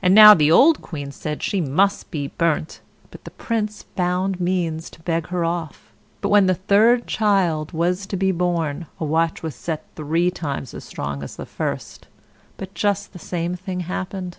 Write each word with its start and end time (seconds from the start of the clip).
And 0.00 0.14
now 0.14 0.32
the 0.32 0.48
old 0.52 0.80
queen 0.80 1.10
said 1.10 1.42
she 1.42 1.60
must 1.60 2.12
be 2.12 2.28
burnt, 2.28 2.80
but 3.10 3.24
the 3.24 3.32
Prince 3.32 3.82
found 3.96 4.38
means 4.38 4.88
to 4.90 5.02
beg 5.02 5.26
her 5.30 5.44
off. 5.44 5.90
But 6.20 6.28
when 6.28 6.46
the 6.46 6.54
third 6.54 7.08
child 7.08 7.72
was 7.72 8.06
to 8.06 8.16
be 8.16 8.30
born, 8.30 8.86
a 9.00 9.04
watch 9.04 9.42
was 9.42 9.56
set 9.56 9.82
three 9.96 10.30
times 10.30 10.72
as 10.72 10.84
strong 10.84 11.24
as 11.24 11.34
the 11.34 11.46
first, 11.46 12.06
but 12.58 12.74
just 12.74 13.12
the 13.12 13.18
same 13.18 13.56
thing 13.56 13.80
happened. 13.80 14.38